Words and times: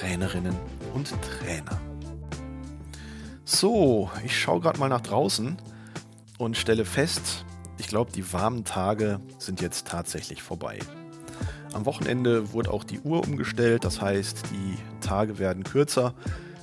Trainerinnen 0.00 0.54
und 0.94 1.10
Trainer. 1.22 1.80
So, 3.46 4.10
ich 4.24 4.38
schaue 4.38 4.60
gerade 4.60 4.78
mal 4.78 4.90
nach 4.90 5.00
draußen 5.00 5.56
und 6.36 6.56
stelle 6.58 6.84
fest, 6.84 7.46
ich 7.78 7.88
glaube, 7.88 8.12
die 8.12 8.30
warmen 8.32 8.64
Tage 8.64 9.20
sind 9.38 9.62
jetzt 9.62 9.86
tatsächlich 9.86 10.42
vorbei. 10.42 10.80
Am 11.72 11.86
Wochenende 11.86 12.52
wurde 12.52 12.72
auch 12.72 12.84
die 12.84 13.00
Uhr 13.00 13.26
umgestellt, 13.26 13.84
das 13.84 14.02
heißt, 14.02 14.42
die 14.50 14.76
Tage 15.00 15.38
werden 15.38 15.64
kürzer, 15.64 16.12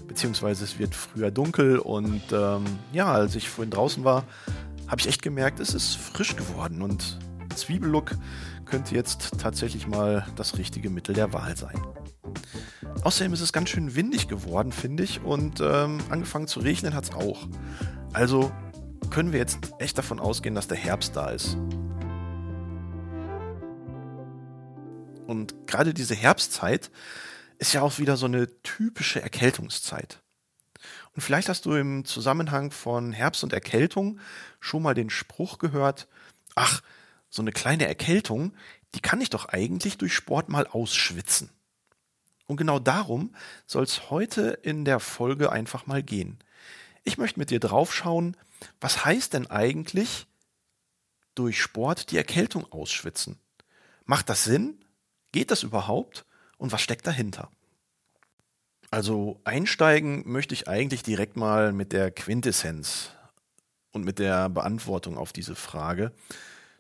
beziehungsweise 0.07 0.63
es 0.63 0.77
wird 0.77 0.93
früher 0.93 1.31
dunkel 1.31 1.79
und 1.79 2.21
ähm, 2.31 2.65
ja, 2.91 3.11
als 3.11 3.33
ich 3.33 3.49
vorhin 3.49 3.71
draußen 3.71 4.03
war, 4.03 4.25
habe 4.87 5.01
ich 5.01 5.07
echt 5.07 5.23
gemerkt, 5.23 5.59
es 5.59 5.73
ist 5.73 5.95
frisch 5.95 6.35
geworden 6.35 6.83
und 6.83 7.17
Zwiebellook 7.55 8.11
könnte 8.65 8.93
jetzt 8.93 9.39
tatsächlich 9.39 9.87
mal 9.87 10.27
das 10.35 10.57
richtige 10.59 10.91
Mittel 10.91 11.15
der 11.15 11.33
Wahl 11.33 11.57
sein. 11.57 11.81
Außerdem 13.01 13.33
ist 13.33 13.41
es 13.41 13.51
ganz 13.51 13.69
schön 13.69 13.95
windig 13.95 14.27
geworden, 14.27 14.71
finde 14.71 15.03
ich, 15.03 15.21
und 15.21 15.59
ähm, 15.59 15.99
angefangen 16.09 16.47
zu 16.47 16.59
regnen 16.59 16.93
hat 16.93 17.05
es 17.05 17.13
auch. 17.13 17.47
Also 18.13 18.51
können 19.09 19.31
wir 19.31 19.39
jetzt 19.39 19.59
echt 19.79 19.97
davon 19.97 20.19
ausgehen, 20.19 20.55
dass 20.55 20.67
der 20.67 20.77
Herbst 20.77 21.15
da 21.15 21.29
ist. 21.29 21.57
Und 25.27 25.67
gerade 25.67 25.93
diese 25.93 26.15
Herbstzeit 26.15 26.91
ist 27.57 27.73
ja 27.73 27.81
auch 27.81 27.97
wieder 27.99 28.17
so 28.17 28.25
eine 28.25 28.47
typische 28.61 29.21
Erkältungszeit. 29.21 30.21
Und 31.15 31.21
vielleicht 31.21 31.49
hast 31.49 31.65
du 31.65 31.73
im 31.75 32.05
Zusammenhang 32.05 32.71
von 32.71 33.13
Herbst 33.13 33.43
und 33.43 33.53
Erkältung 33.53 34.19
schon 34.59 34.83
mal 34.83 34.93
den 34.93 35.09
Spruch 35.09 35.59
gehört, 35.59 36.07
ach, 36.55 36.81
so 37.29 37.41
eine 37.41 37.51
kleine 37.51 37.87
Erkältung, 37.87 38.53
die 38.95 38.99
kann 38.99 39.21
ich 39.21 39.29
doch 39.29 39.45
eigentlich 39.45 39.97
durch 39.97 40.13
Sport 40.13 40.49
mal 40.49 40.67
ausschwitzen. 40.67 41.49
Und 42.47 42.57
genau 42.57 42.79
darum 42.79 43.35
soll 43.65 43.83
es 43.83 44.09
heute 44.09 44.59
in 44.63 44.85
der 44.85 44.99
Folge 44.99 45.51
einfach 45.51 45.85
mal 45.85 46.03
gehen. 46.03 46.39
Ich 47.03 47.17
möchte 47.17 47.39
mit 47.39 47.49
dir 47.49 47.59
draufschauen, 47.59 48.37
was 48.79 49.05
heißt 49.05 49.33
denn 49.33 49.47
eigentlich 49.47 50.27
durch 51.35 51.61
Sport 51.61 52.11
die 52.11 52.17
Erkältung 52.17 52.71
ausschwitzen? 52.71 53.39
Macht 54.05 54.29
das 54.29 54.43
Sinn? 54.43 54.83
Geht 55.31 55.51
das 55.51 55.63
überhaupt? 55.63 56.25
Und 56.57 56.71
was 56.71 56.81
steckt 56.81 57.07
dahinter? 57.07 57.49
Also 58.91 59.41
einsteigen 59.43 60.23
möchte 60.31 60.53
ich 60.53 60.67
eigentlich 60.67 61.01
direkt 61.01 61.35
mal 61.35 61.73
mit 61.73 61.93
der 61.93 62.11
Quintessenz 62.11 63.09
und 63.91 64.05
mit 64.05 64.19
der 64.19 64.49
Beantwortung 64.49 65.17
auf 65.17 65.33
diese 65.33 65.55
Frage. 65.55 66.11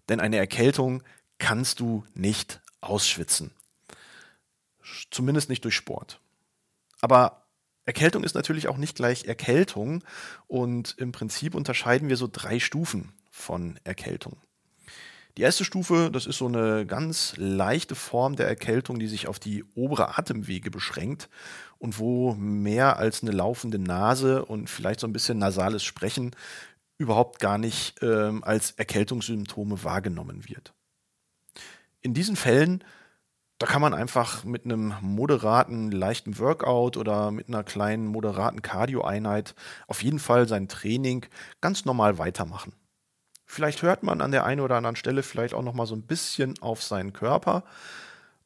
Denn 0.09 0.19
eine 0.19 0.37
Erkältung 0.37 1.01
kannst 1.39 1.79
du 1.79 2.05
nicht 2.13 2.61
ausschwitzen. 2.81 3.51
Zumindest 5.11 5.49
nicht 5.49 5.63
durch 5.63 5.75
Sport. 5.75 6.19
Aber 7.01 7.43
Erkältung 7.85 8.23
ist 8.23 8.35
natürlich 8.35 8.67
auch 8.67 8.77
nicht 8.77 8.95
gleich 8.95 9.25
Erkältung 9.25 10.03
und 10.47 10.95
im 10.97 11.11
Prinzip 11.11 11.53
unterscheiden 11.53 12.09
wir 12.09 12.17
so 12.17 12.29
drei 12.31 12.59
Stufen 12.59 13.11
von 13.29 13.79
Erkältung. 13.83 14.37
Die 15.35 15.41
erste 15.41 15.65
Stufe, 15.65 16.11
das 16.11 16.27
ist 16.27 16.37
so 16.37 16.47
eine 16.47 16.85
ganz 16.85 17.33
leichte 17.37 17.95
Form 17.95 18.35
der 18.35 18.47
Erkältung, 18.47 18.99
die 18.99 19.07
sich 19.07 19.27
auf 19.27 19.39
die 19.39 19.63
obere 19.73 20.17
Atemwege 20.17 20.69
beschränkt 20.69 21.27
und 21.79 21.97
wo 21.97 22.35
mehr 22.35 22.97
als 22.97 23.23
eine 23.23 23.31
laufende 23.31 23.79
Nase 23.79 24.45
und 24.45 24.69
vielleicht 24.69 24.99
so 24.99 25.07
ein 25.07 25.13
bisschen 25.13 25.39
nasales 25.39 25.83
Sprechen 25.83 26.35
überhaupt 26.99 27.39
gar 27.39 27.57
nicht 27.57 27.95
ähm, 28.03 28.43
als 28.43 28.71
Erkältungssymptome 28.71 29.83
wahrgenommen 29.83 30.47
wird. 30.47 30.73
In 32.01 32.13
diesen 32.13 32.35
Fällen 32.35 32.83
da 33.63 33.69
kann 33.69 33.81
man 33.81 33.93
einfach 33.93 34.43
mit 34.43 34.65
einem 34.65 34.93
moderaten, 34.99 35.89
leichten 35.89 36.37
Workout 36.37 36.97
oder 36.97 37.31
mit 37.31 37.47
einer 37.47 37.63
kleinen, 37.63 38.07
moderaten 38.07 38.61
Cardio-Einheit 38.61 39.55
auf 39.87 40.03
jeden 40.03 40.19
Fall 40.19 40.49
sein 40.49 40.67
Training 40.67 41.25
ganz 41.61 41.85
normal 41.85 42.17
weitermachen. 42.17 42.73
Vielleicht 43.45 43.81
hört 43.81 44.03
man 44.03 44.19
an 44.19 44.31
der 44.31 44.43
einen 44.43 44.59
oder 44.59 44.75
anderen 44.75 44.97
Stelle 44.97 45.23
vielleicht 45.23 45.53
auch 45.53 45.61
noch 45.61 45.75
mal 45.75 45.85
so 45.85 45.95
ein 45.95 46.01
bisschen 46.01 46.61
auf 46.61 46.83
seinen 46.83 47.13
Körper 47.13 47.63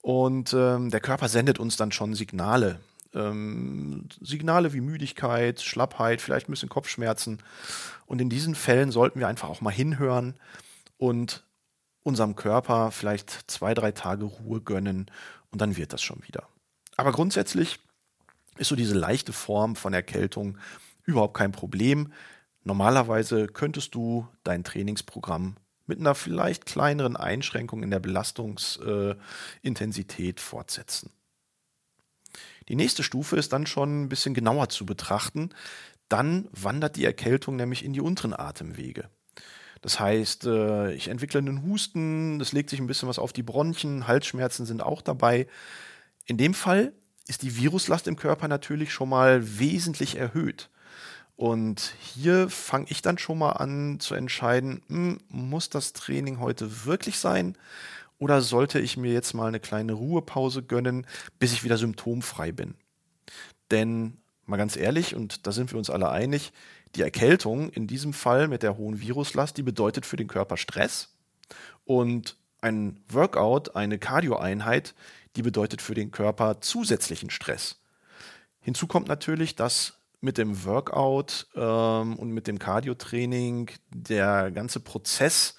und 0.04 0.54
ähm, 0.54 0.92
der 0.92 1.00
Körper 1.00 1.30
sendet 1.30 1.58
uns 1.58 1.78
dann 1.78 1.92
schon 1.92 2.14
Signale. 2.14 2.80
Ähm, 3.16 4.08
Signale 4.22 4.74
wie 4.74 4.82
Müdigkeit, 4.82 5.62
Schlappheit, 5.62 6.22
vielleicht 6.22 6.48
ein 6.48 6.52
bisschen 6.52 6.70
Kopfschmerzen. 6.70 7.40
Und 8.06 8.22
in 8.22 8.30
diesen 8.30 8.54
Fällen 8.54 8.92
sollten 8.92 9.20
wir 9.20 9.28
einfach 9.28 9.50
auch 9.50 9.62
mal 9.62 9.74
hinhören 9.74 10.36
und 11.00 11.47
unserem 12.08 12.36
Körper 12.36 12.92
vielleicht 12.92 13.52
zwei, 13.52 13.74
drei 13.74 13.92
Tage 13.92 14.26
Ruhe 14.26 14.62
gönnen 14.62 15.10
und 15.52 15.62
dann 15.62 15.78
wird 15.78 15.94
das 15.94 16.02
schon 16.02 16.22
wieder. 16.26 16.48
Aber 16.96 17.12
grundsätzlich 17.12 17.80
ist 18.58 18.70
so 18.70 18.76
diese 18.76 18.96
leichte 18.96 19.34
Form 19.34 19.76
von 19.76 19.94
Erkältung 19.94 20.58
überhaupt 21.04 21.36
kein 21.36 21.52
Problem. 21.52 22.12
Normalerweise 22.64 23.48
könntest 23.48 23.94
du 23.94 24.28
dein 24.44 24.64
Trainingsprogramm 24.64 25.58
mit 25.86 26.00
einer 26.00 26.16
vielleicht 26.16 26.66
kleineren 26.66 27.18
Einschränkung 27.18 27.84
in 27.84 27.92
der 27.92 28.00
Belastungsintensität 28.00 30.40
äh, 30.40 30.42
fortsetzen. 30.42 31.12
Die 32.68 32.76
nächste 32.76 33.04
Stufe 33.04 33.38
ist 33.38 33.54
dann 33.54 33.68
schon 33.68 34.04
ein 34.04 34.10
bisschen 34.10 34.34
genauer 34.34 34.70
zu 34.70 34.86
betrachten. 34.86 35.52
Dann 36.10 36.50
wandert 36.52 36.96
die 36.96 37.06
Erkältung 37.06 37.58
nämlich 37.58 37.86
in 37.86 37.94
die 37.94 38.02
unteren 38.02 38.34
Atemwege. 38.34 39.10
Das 39.88 40.02
heißt, 40.02 40.48
äh, 40.48 40.92
ich 40.96 41.08
entwickle 41.08 41.40
einen 41.40 41.64
Husten, 41.64 42.42
es 42.42 42.52
legt 42.52 42.70
sich 42.70 42.82
ein 42.82 42.88
bisschen 42.88 43.08
was 43.08 43.20
auf 43.20 43.32
die 43.32 43.42
Bronchien, 43.42 44.06
Halsschmerzen 44.06 44.66
sind 44.66 44.84
auch 44.84 45.02
dabei. 45.02 45.48
In 46.26 46.36
dem 46.36 46.54
Fall 46.54 46.92
ist 47.30 47.42
die 47.42 47.56
Viruslast 47.56 48.06
im 48.10 48.18
Körper 48.18 48.50
natürlich 48.50 48.92
schon 48.92 49.08
mal 49.08 49.60
wesentlich 49.60 50.18
erhöht. 50.18 50.70
Und 51.38 51.94
hier 52.02 52.50
fange 52.50 52.88
ich 52.90 53.02
dann 53.02 53.18
schon 53.18 53.38
mal 53.38 53.52
an 53.52 54.02
zu 54.02 54.14
entscheiden, 54.14 54.82
hm, 54.88 55.22
muss 55.30 55.70
das 55.70 55.94
Training 55.94 56.42
heute 56.42 56.86
wirklich 56.86 57.18
sein? 57.18 57.58
Oder 58.20 58.42
sollte 58.42 58.82
ich 58.82 58.98
mir 58.98 59.14
jetzt 59.14 59.34
mal 59.34 59.48
eine 59.48 59.62
kleine 59.62 59.94
Ruhepause 59.94 60.64
gönnen, 60.64 61.08
bis 61.40 61.54
ich 61.54 61.64
wieder 61.64 61.78
symptomfrei 61.78 62.52
bin? 62.52 62.76
Denn 63.72 64.18
mal 64.48 64.58
ganz 64.58 64.76
ehrlich, 64.76 65.16
und 65.16 65.46
da 65.46 65.52
sind 65.52 65.72
wir 65.72 65.78
uns 65.78 65.90
alle 65.90 66.10
einig, 66.10 66.52
die 66.96 67.02
Erkältung 67.02 67.70
in 67.70 67.88
diesem 67.88 68.14
Fall 68.14 68.48
mit 68.48 68.64
der 68.64 68.78
hohen 68.78 69.02
Viruslast, 69.02 69.58
die 69.58 69.64
bedeutet 69.64 70.06
für 70.06 70.18
den 70.18 70.28
Körper 70.28 70.58
Stress. 70.58 71.16
Und 71.86 72.38
ein 72.62 73.00
Workout, 73.10 73.76
eine 73.76 74.00
Cardio-Einheit, 74.00 74.96
die 75.36 75.44
bedeutet 75.44 75.82
für 75.82 75.94
den 75.94 76.12
Körper 76.12 76.62
zusätzlichen 76.62 77.30
Stress. 77.30 77.82
Hinzu 78.62 78.88
kommt 78.88 79.08
natürlich, 79.08 79.56
dass 79.56 79.94
mit 80.20 80.38
dem 80.38 80.66
Workout 80.66 81.48
ähm, 81.56 82.16
und 82.16 82.32
mit 82.32 82.48
dem 82.48 82.58
Cardio-Training 82.58 83.70
der 83.94 84.52
ganze 84.52 84.80
Prozess 84.80 85.56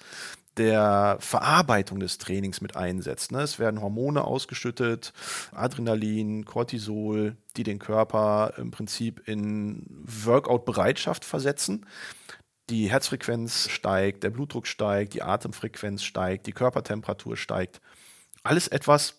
der 0.59 1.17
Verarbeitung 1.21 1.99
des 1.99 2.17
Trainings 2.17 2.59
mit 2.59 2.75
einsetzt. 2.75 3.31
Ne? 3.31 3.41
Es 3.41 3.57
werden 3.57 3.81
Hormone 3.81 4.25
ausgeschüttet, 4.25 5.13
Adrenalin, 5.51 6.45
Cortisol, 6.45 7.37
die 7.55 7.63
den 7.63 7.79
Körper 7.79 8.53
im 8.57 8.69
Prinzip 8.69 9.27
in 9.27 9.85
Workout-Bereitschaft 10.03 11.23
versetzen. 11.23 11.85
Die 12.69 12.91
Herzfrequenz 12.91 13.69
steigt, 13.69 14.23
der 14.23 14.29
Blutdruck 14.29 14.67
steigt, 14.67 15.13
die 15.13 15.23
Atemfrequenz 15.23 16.03
steigt, 16.03 16.45
die 16.45 16.51
Körpertemperatur 16.51 17.37
steigt. 17.37 17.81
Alles 18.43 18.67
etwas, 18.67 19.15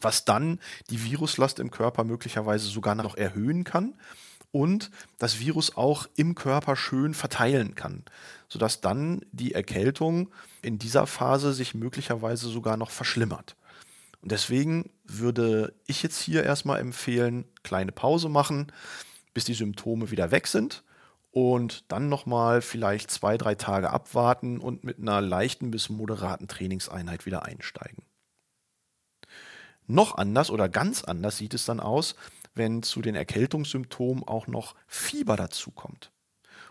was 0.00 0.24
dann 0.24 0.58
die 0.90 1.02
Viruslast 1.04 1.60
im 1.60 1.70
Körper 1.70 2.04
möglicherweise 2.04 2.66
sogar 2.66 2.96
noch 2.96 3.16
erhöhen 3.16 3.64
kann 3.64 3.94
und 4.52 4.90
das 5.18 5.38
Virus 5.38 5.76
auch 5.76 6.08
im 6.16 6.34
Körper 6.34 6.76
schön 6.76 7.14
verteilen 7.14 7.74
kann, 7.74 8.04
sodass 8.48 8.80
dann 8.80 9.24
die 9.32 9.54
Erkältung 9.54 10.30
in 10.62 10.78
dieser 10.78 11.06
Phase 11.06 11.52
sich 11.52 11.74
möglicherweise 11.74 12.48
sogar 12.48 12.76
noch 12.76 12.90
verschlimmert. 12.90 13.56
Und 14.22 14.32
deswegen 14.32 14.90
würde 15.04 15.74
ich 15.86 16.02
jetzt 16.02 16.20
hier 16.20 16.44
erstmal 16.44 16.80
empfehlen, 16.80 17.44
kleine 17.62 17.92
Pause 17.92 18.28
machen, 18.28 18.72
bis 19.32 19.44
die 19.44 19.54
Symptome 19.54 20.10
wieder 20.10 20.30
weg 20.30 20.46
sind 20.46 20.82
und 21.30 21.90
dann 21.90 22.08
nochmal 22.08 22.60
vielleicht 22.60 23.10
zwei, 23.10 23.38
drei 23.38 23.54
Tage 23.54 23.90
abwarten 23.90 24.58
und 24.58 24.84
mit 24.84 24.98
einer 24.98 25.20
leichten 25.20 25.70
bis 25.70 25.88
moderaten 25.88 26.48
Trainingseinheit 26.48 27.24
wieder 27.24 27.44
einsteigen. 27.44 28.04
Noch 29.86 30.16
anders 30.16 30.50
oder 30.50 30.68
ganz 30.68 31.02
anders 31.02 31.36
sieht 31.36 31.54
es 31.54 31.64
dann 31.64 31.80
aus, 31.80 32.14
wenn 32.54 32.82
zu 32.82 33.02
den 33.02 33.14
Erkältungssymptomen 33.14 34.24
auch 34.24 34.46
noch 34.46 34.74
Fieber 34.86 35.36
dazukommt. 35.36 36.10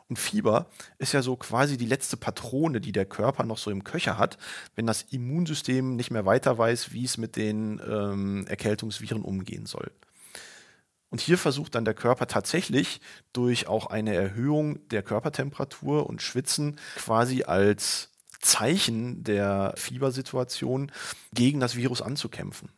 Und 0.08 0.18
Fieber 0.18 0.66
ist 0.98 1.14
ja 1.14 1.22
so 1.22 1.36
quasi 1.36 1.78
die 1.78 1.86
letzte 1.86 2.18
Patrone, 2.18 2.81
die 2.81 2.92
der 2.92 3.06
Körper 3.06 3.44
noch 3.44 3.60
so 3.60 3.70
im 3.70 3.84
Köcher 3.84 4.18
hat, 4.18 4.38
wenn 4.76 4.88
das 4.88 5.04
Immunsystem 5.04 5.96
nicht 5.96 6.10
mehr 6.10 6.26
weiter 6.26 6.58
weiß, 6.58 6.92
wie 6.94 7.06
es 7.06 7.18
mit 7.18 7.36
den 7.36 7.80
ähm, 7.88 8.48
Erkältungsviren 8.48 9.22
umgehen 9.22 9.68
soll. 9.68 9.92
Und 11.12 11.22
hier 11.22 11.38
versucht 11.38 11.76
dann 11.76 11.86
der 11.86 11.94
Körper 11.94 12.28
tatsächlich 12.28 13.02
durch 13.34 13.68
auch 13.68 13.88
eine 13.88 14.16
Erhöhung 14.16 14.88
der 14.90 15.04
Körpertemperatur 15.04 16.08
und 16.08 16.22
Schwitzen 16.22 16.80
quasi 16.96 17.44
als 17.44 18.10
Zeichen 18.40 19.24
der 19.24 19.74
Fiebersituation 19.75 20.92
gegen 21.34 21.60
das 21.60 21.75
Virus 21.75 22.02
anzukämpfen. 22.02 22.70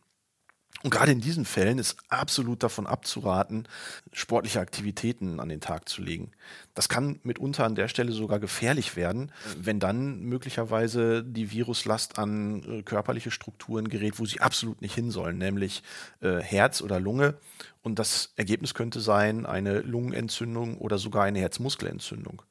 Und 0.82 0.90
gerade 0.90 1.12
in 1.12 1.20
diesen 1.20 1.44
Fällen 1.44 1.78
ist 1.78 1.96
absolut 2.08 2.62
davon 2.62 2.86
abzuraten, 2.86 3.68
sportliche 4.12 4.60
Aktivitäten 4.60 5.38
an 5.38 5.48
den 5.48 5.60
Tag 5.60 5.88
zu 5.88 6.02
legen. 6.02 6.32
Das 6.74 6.88
kann 6.88 7.20
mitunter 7.22 7.64
an 7.64 7.74
der 7.74 7.88
Stelle 7.88 8.12
sogar 8.12 8.40
gefährlich 8.40 8.96
werden, 8.96 9.30
wenn 9.56 9.78
dann 9.78 10.20
möglicherweise 10.20 11.22
die 11.22 11.50
Viruslast 11.52 12.18
an 12.18 12.62
äh, 12.64 12.82
körperliche 12.82 13.30
Strukturen 13.30 13.88
gerät, 13.88 14.18
wo 14.18 14.26
sie 14.26 14.40
absolut 14.40 14.82
nicht 14.82 14.94
hin 14.94 15.10
sollen, 15.10 15.38
nämlich 15.38 15.82
äh, 16.20 16.38
Herz 16.38 16.82
oder 16.82 16.98
Lunge. 16.98 17.34
Und 17.82 17.98
das 17.98 18.32
Ergebnis 18.36 18.74
könnte 18.74 19.00
sein 19.00 19.46
eine 19.46 19.80
Lungenentzündung 19.80 20.78
oder 20.78 20.98
sogar 20.98 21.24
eine 21.24 21.40
Herzmuskelentzündung. 21.40 22.42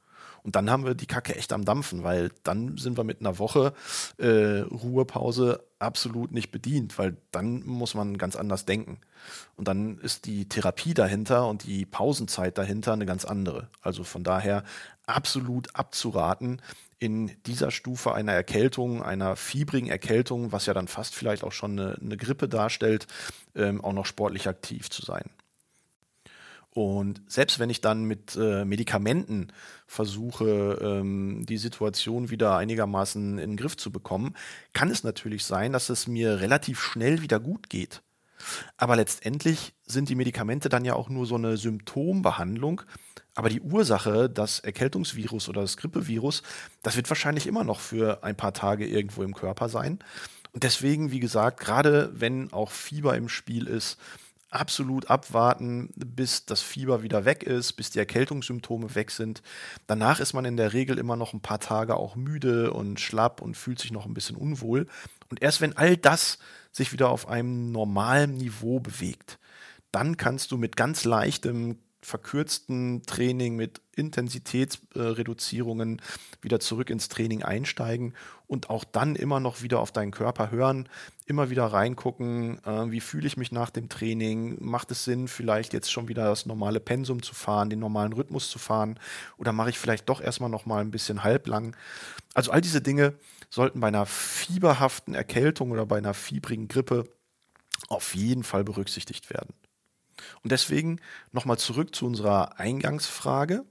Und 0.44 0.56
dann 0.56 0.70
haben 0.70 0.86
wir 0.86 0.96
die 0.96 1.06
Kacke 1.06 1.36
echt 1.36 1.54
am 1.54 1.66
Dampfen, 1.66 2.04
weil 2.04 2.32
dann 2.44 2.78
sind 2.78 2.98
wir 2.98 3.04
mit 3.04 3.20
einer 3.20 3.38
Woche 3.38 3.74
äh, 4.18 4.62
Ruhepause 4.62 5.64
absolut 5.80 6.32
nicht 6.32 6.52
bedient, 6.52 6.98
weil 6.98 7.18
dann 7.32 7.64
muss 7.66 7.94
man 7.94 8.18
ganz 8.18 8.36
anders 8.36 8.66
denken. 8.66 9.00
Und 9.56 9.68
dann 9.68 10.00
ist 10.00 10.26
die 10.26 10.50
Therapie 10.50 10.94
dahinter 10.94 11.48
und 11.48 11.64
die 11.66 11.86
Pausenzeit 11.86 12.58
dahinter 12.58 12.94
eine 12.94 13.06
ganz 13.06 13.26
andere. 13.26 13.70
Also 13.82 14.04
von 14.04 14.24
daher 14.24 14.64
absolut 15.06 15.76
abzuraten, 15.76 16.62
in 17.02 17.32
dieser 17.48 17.72
Stufe 17.72 18.14
einer 18.14 18.34
Erkältung, 18.34 19.02
einer 19.02 19.36
fiebrigen 19.36 19.90
Erkältung, 19.90 20.52
was 20.52 20.68
ja 20.68 20.76
dann 20.76 20.88
fast 20.88 21.16
vielleicht 21.16 21.44
auch 21.44 21.52
schon 21.52 21.80
eine, 21.80 21.98
eine 22.00 22.16
Grippe 22.16 22.48
darstellt, 22.48 23.08
ähm, 23.56 23.84
auch 23.84 23.94
noch 23.94 24.06
sportlich 24.06 24.48
aktiv 24.48 24.92
zu 24.92 25.04
sein. 25.04 25.32
Und 26.74 27.22
selbst 27.28 27.60
wenn 27.60 27.70
ich 27.70 27.82
dann 27.82 28.06
mit 28.06 28.38
äh, 28.38 28.64
Medikamenten 28.64 29.52
versuche, 29.88 30.80
ähm, 30.82 31.46
die 31.46 31.58
Situation 31.58 32.30
wieder 32.30 32.56
einigermaßen 32.56 33.40
in 33.40 33.52
den 33.52 33.58
Griff 33.58 33.76
zu 33.76 33.92
bekommen, 33.92 34.36
kann 34.74 34.90
es 34.90 35.04
natürlich 35.04 35.44
sein, 35.44 35.74
dass 35.74 35.90
es 35.90 36.08
mir 36.08 36.40
relativ 36.40 36.80
schnell 36.80 37.22
wieder 37.22 37.42
gut 37.42 37.70
geht. 37.70 38.02
Aber 38.78 38.96
letztendlich 38.96 39.74
sind 39.86 40.08
die 40.10 40.16
Medikamente 40.16 40.70
dann 40.70 40.86
ja 40.86 40.94
auch 40.94 41.10
nur 41.10 41.26
so 41.26 41.36
eine 41.36 41.58
Symptombehandlung. 41.58 42.82
Aber 43.36 43.50
die 43.50 43.62
Ursache, 43.62 44.30
das 44.30 44.60
Erkältungsvirus 44.60 45.50
oder 45.50 45.62
das 45.62 45.78
Grippevirus, 45.78 46.42
das 46.84 46.96
wird 46.96 47.10
wahrscheinlich 47.10 47.48
immer 47.48 47.64
noch 47.64 47.80
für 47.80 48.24
ein 48.24 48.36
paar 48.36 48.54
Tage 48.54 48.88
irgendwo 48.88 49.24
im 49.24 49.34
Körper 49.34 49.70
sein. 49.70 50.00
Und 50.54 50.64
deswegen, 50.64 51.12
wie 51.12 51.20
gesagt, 51.20 51.60
gerade 51.60 52.12
wenn 52.14 52.52
auch 52.52 52.72
Fieber 52.72 53.16
im 53.16 53.30
Spiel 53.30 53.68
ist, 53.68 53.98
absolut 54.52 55.10
abwarten, 55.10 55.90
bis 55.96 56.46
das 56.46 56.62
Fieber 56.62 57.04
wieder 57.04 57.26
weg 57.26 57.44
ist, 57.44 57.74
bis 57.74 57.90
die 57.90 58.00
Erkältungssymptome 58.00 58.94
weg 58.96 59.10
sind. 59.10 59.42
Danach 59.88 60.20
ist 60.20 60.34
man 60.34 60.46
in 60.46 60.58
der 60.58 60.74
Regel 60.74 60.98
immer 60.98 61.16
noch 61.16 61.34
ein 61.34 61.42
paar 61.42 61.60
Tage 61.60 61.96
auch 61.96 62.16
müde 62.16 62.72
und 62.72 63.00
schlapp 63.00 63.42
und 63.42 63.56
fühlt 63.56 63.80
sich 63.80 63.92
noch 63.92 64.06
ein 64.06 64.14
bisschen 64.14 64.36
unwohl. 64.36 64.88
Und 65.30 65.42
erst 65.42 65.62
wenn 65.62 65.78
all 65.78 65.98
das 65.98 66.38
sich 66.72 66.92
wieder 66.92 67.10
auf 67.10 67.28
einem 67.28 67.72
normalen 67.72 68.36
Niveau 68.36 68.80
bewegt, 68.80 69.40
dann 69.92 70.18
kannst 70.18 70.52
du 70.52 70.58
mit 70.58 70.76
ganz 70.76 71.06
leichtem 71.06 71.78
verkürzten 72.02 73.04
Training 73.04 73.56
mit 73.56 73.82
Intensitätsreduzierungen 73.96 76.02
wieder 76.42 76.60
zurück 76.60 76.90
ins 76.90 77.10
Training 77.10 77.44
einsteigen 77.44 78.16
und 78.48 78.70
auch 78.70 78.84
dann 78.84 79.16
immer 79.16 79.40
noch 79.40 79.62
wieder 79.62 79.80
auf 79.80 79.92
deinen 79.92 80.12
Körper 80.12 80.50
hören, 80.50 80.90
immer 81.32 81.50
wieder 81.50 81.66
reingucken, 81.66 82.64
äh, 82.64 82.92
wie 82.92 83.00
fühle 83.00 83.26
ich 83.26 83.38
mich 83.38 83.52
nach 83.52 83.72
dem 83.72 83.90
Training, 83.90 84.58
macht 84.64 84.92
es 84.92 85.06
Sinn, 85.06 85.28
vielleicht 85.28 85.74
jetzt 85.74 85.92
schon 85.92 86.08
wieder 86.08 86.26
das 86.26 86.46
normale 86.46 86.80
Pensum 86.80 87.24
zu 87.24 87.34
fahren, 87.34 87.70
den 87.70 87.80
normalen 87.80 88.14
Rhythmus 88.14 88.50
zu 88.52 88.60
fahren 88.60 89.00
oder 89.38 89.52
mache 89.52 89.72
ich 89.72 89.80
vielleicht 89.80 90.08
doch 90.10 90.22
erstmal 90.22 90.50
noch 90.50 90.66
mal 90.66 90.82
ein 90.82 90.92
bisschen 90.92 91.24
halblang. 91.24 91.76
Also 92.34 92.52
all 92.52 92.62
diese 92.62 92.82
Dinge 92.82 93.16
sollten 93.50 93.80
bei 93.80 93.88
einer 93.88 94.06
fieberhaften 94.06 95.16
Erkältung 95.16 95.72
oder 95.72 95.86
bei 95.86 95.98
einer 95.98 96.14
fiebrigen 96.14 96.68
Grippe 96.68 97.06
auf 97.88 98.14
jeden 98.14 98.44
Fall 98.44 98.64
berücksichtigt 98.64 99.30
werden. 99.30 99.54
Und 100.44 100.52
deswegen 100.52 101.00
nochmal 101.32 101.58
zurück 101.58 101.96
zu 101.96 102.06
unserer 102.06 102.60
Eingangsfrage. 102.60 103.66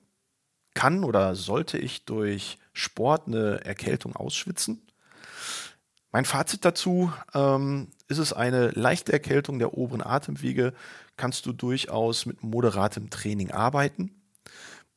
Kann 0.75 1.05
oder 1.05 1.35
sollte 1.35 1.79
ich 1.79 2.05
durch 2.05 2.59
Sport 2.73 3.27
eine 3.27 3.65
Erkältung 3.65 4.17
ausschwitzen? 4.17 4.89
Mein 6.12 6.25
Fazit 6.25 6.65
dazu 6.65 7.12
ähm, 7.35 7.89
ist 8.09 8.19
es 8.19 8.33
eine 8.33 8.71
leichte 8.71 9.12
Erkältung 9.12 9.59
der 9.59 9.75
oberen 9.75 10.03
Atemwege, 10.03 10.73
kannst 11.17 11.47
du 11.47 11.53
durchaus 11.53 12.27
mit 12.27 12.43
moderatem 12.43 13.11
Training 13.11 13.51
arbeiten. 13.51 14.11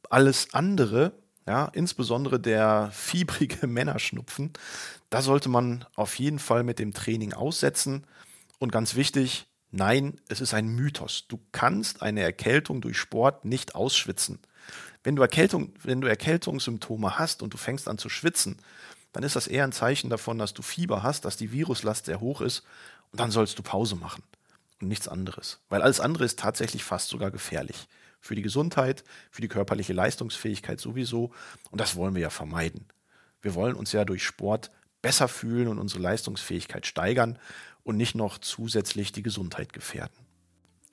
Alles 0.10 0.54
andere, 0.54 1.14
ja, 1.48 1.66
insbesondere 1.74 2.40
der 2.40 2.90
fiebrige 2.94 3.68
Männerschnupfen, 3.68 4.54
da 5.10 5.22
sollte 5.22 5.50
man 5.50 5.86
auf 5.96 6.18
jeden 6.18 6.40
Fall 6.40 6.64
mit 6.64 6.80
dem 6.80 6.94
Training 6.94 7.34
aussetzen. 7.34 8.08
Und 8.60 8.72
ganz 8.72 8.96
wichtig, 8.96 9.48
Nein, 9.76 10.22
es 10.30 10.40
ist 10.40 10.54
ein 10.54 10.68
Mythos. 10.68 11.26
Du 11.28 11.40
kannst 11.52 12.04
eine 12.04 12.22
Erkältung 12.22 12.80
durch 12.80 12.96
Sport 12.96 13.44
nicht 13.44 13.74
ausschwitzen. 13.74 14.38
Wenn 15.04 15.16
du, 15.16 15.24
Erkältung, 15.24 15.74
wenn 15.82 16.00
du 16.00 16.08
Erkältungssymptome 16.08 17.18
hast 17.18 17.42
und 17.42 17.56
du 17.56 17.58
fängst 17.58 17.88
an 17.88 17.98
zu 17.98 18.08
schwitzen, 18.08 18.58
dann 19.14 19.24
ist 19.24 19.36
das 19.36 19.48
eher 19.48 19.64
ein 19.64 19.72
Zeichen 19.72 20.10
davon, 20.10 20.38
dass 20.38 20.54
du 20.54 20.62
Fieber 20.62 21.04
hast, 21.04 21.24
dass 21.24 21.38
die 21.38 21.52
Viruslast 21.52 22.06
sehr 22.06 22.20
hoch 22.20 22.42
ist 22.42 22.64
und 23.12 23.20
dann 23.20 23.32
sollst 23.32 23.58
du 23.58 23.64
Pause 23.64 23.96
machen 23.96 24.24
und 24.82 24.90
nichts 24.90 25.08
anderes. 25.08 25.60
Weil 25.70 25.82
alles 25.82 26.00
andere 26.00 26.26
ist 26.26 26.40
tatsächlich 26.40 26.84
fast 26.84 27.10
sogar 27.10 27.32
gefährlich. 27.32 27.88
Für 28.20 28.36
die 28.36 28.42
Gesundheit, 28.42 29.04
für 29.32 29.42
die 29.42 29.48
körperliche 29.48 29.94
Leistungsfähigkeit 29.94 30.80
sowieso 30.80 31.32
und 31.70 31.80
das 31.80 31.96
wollen 31.96 32.16
wir 32.16 32.22
ja 32.22 32.30
vermeiden. 32.30 32.86
Wir 33.42 33.56
wollen 33.56 33.76
uns 33.76 33.92
ja 33.92 34.04
durch 34.04 34.24
Sport 34.24 34.72
besser 35.02 35.28
fühlen 35.28 35.68
und 35.68 35.78
unsere 35.78 36.02
Leistungsfähigkeit 36.02 36.86
steigern 36.86 37.38
und 37.84 37.98
nicht 37.98 38.16
noch 38.16 38.40
zusätzlich 38.40 39.12
die 39.12 39.24
Gesundheit 39.24 39.74
gefährden. 39.74 40.16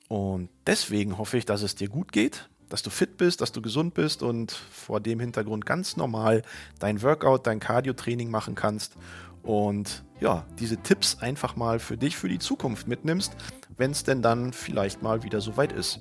Und 0.08 0.50
deswegen 0.66 1.16
hoffe 1.18 1.38
ich, 1.38 1.46
dass 1.46 1.62
es 1.62 1.76
dir 1.76 1.88
gut 1.88 2.12
geht, 2.12 2.48
dass 2.70 2.82
du 2.82 2.88
fit 2.88 3.18
bist, 3.18 3.42
dass 3.42 3.52
du 3.52 3.60
gesund 3.60 3.92
bist 3.92 4.22
und 4.22 4.52
vor 4.52 5.00
dem 5.00 5.20
Hintergrund 5.20 5.66
ganz 5.66 5.98
normal 5.98 6.42
dein 6.78 7.02
Workout, 7.02 7.46
dein 7.46 7.60
Cardio-Training 7.60 8.30
machen 8.30 8.54
kannst 8.54 8.96
und 9.42 10.04
ja, 10.20 10.46
diese 10.58 10.78
Tipps 10.78 11.18
einfach 11.20 11.56
mal 11.56 11.78
für 11.78 11.98
dich 11.98 12.16
für 12.16 12.28
die 12.28 12.38
Zukunft 12.38 12.88
mitnimmst, 12.88 13.34
wenn 13.76 13.90
es 13.90 14.04
denn 14.04 14.22
dann 14.22 14.52
vielleicht 14.52 15.02
mal 15.02 15.22
wieder 15.22 15.40
soweit 15.40 15.72
ist. 15.72 16.00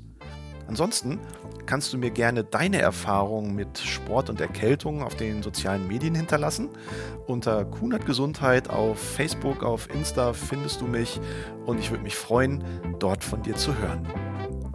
Ansonsten 0.67 1.19
kannst 1.65 1.93
du 1.93 1.97
mir 1.97 2.11
gerne 2.11 2.43
deine 2.43 2.79
Erfahrungen 2.79 3.55
mit 3.55 3.77
Sport 3.79 4.29
und 4.29 4.41
Erkältung 4.41 5.01
auf 5.01 5.15
den 5.15 5.41
sozialen 5.41 5.87
Medien 5.87 6.15
hinterlassen. 6.15 6.69
Unter 7.27 7.65
Kunert 7.65 8.05
Gesundheit 8.05 8.69
auf 8.69 8.99
Facebook, 8.99 9.63
auf 9.63 9.89
Insta 9.93 10.33
findest 10.33 10.81
du 10.81 10.85
mich 10.85 11.19
und 11.65 11.79
ich 11.79 11.89
würde 11.89 12.03
mich 12.03 12.15
freuen, 12.15 12.63
dort 12.99 13.23
von 13.23 13.41
dir 13.41 13.55
zu 13.55 13.75
hören. 13.77 14.07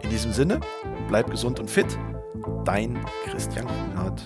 In 0.05 0.11
diesem 0.11 0.31
Sinne, 0.31 0.59
bleib 1.07 1.31
gesund 1.31 1.59
und 1.59 1.67
fit. 1.67 1.87
Dein 2.63 3.03
Christian 3.25 3.65
Kunert. 3.65 4.21